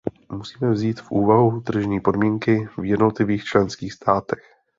Musíme 0.31 0.71
vzít 0.71 0.99
v 1.01 1.11
úvahu 1.11 1.61
tržní 1.61 1.99
podmínky 1.99 2.67
v 2.77 2.85
jednotlivých 2.85 3.43
členských 3.43 3.93
státech. 3.93 4.41